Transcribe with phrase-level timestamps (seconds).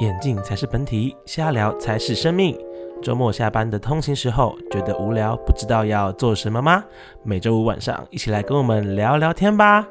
[0.00, 2.58] 眼镜才是本体瞎聊才是生命。
[3.02, 6.84] 周末下班的通勤时候觉得无聊不知道要做什么吗？
[7.22, 9.86] 每周五晚上一起来跟我们聊聊天吧。